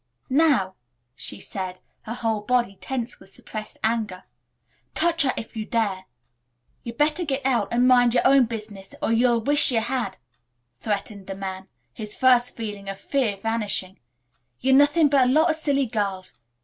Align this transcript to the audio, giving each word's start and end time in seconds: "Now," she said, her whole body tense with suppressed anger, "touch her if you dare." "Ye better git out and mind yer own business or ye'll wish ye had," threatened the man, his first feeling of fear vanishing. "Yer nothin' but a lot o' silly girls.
"Now," 0.31 0.73
she 1.15 1.39
said, 1.39 1.81
her 2.07 2.15
whole 2.15 2.41
body 2.41 2.75
tense 2.81 3.19
with 3.19 3.31
suppressed 3.31 3.77
anger, 3.83 4.23
"touch 4.95 5.21
her 5.21 5.33
if 5.37 5.55
you 5.55 5.63
dare." 5.63 6.05
"Ye 6.81 6.91
better 6.91 7.23
git 7.23 7.45
out 7.45 7.67
and 7.71 7.87
mind 7.87 8.15
yer 8.15 8.21
own 8.25 8.45
business 8.47 8.95
or 8.99 9.11
ye'll 9.11 9.41
wish 9.41 9.71
ye 9.71 9.77
had," 9.77 10.17
threatened 10.79 11.27
the 11.27 11.35
man, 11.35 11.67
his 11.93 12.15
first 12.15 12.57
feeling 12.57 12.89
of 12.89 12.99
fear 12.99 13.37
vanishing. 13.37 13.99
"Yer 14.59 14.73
nothin' 14.73 15.07
but 15.07 15.27
a 15.27 15.31
lot 15.31 15.51
o' 15.51 15.53
silly 15.53 15.85
girls. 15.85 16.39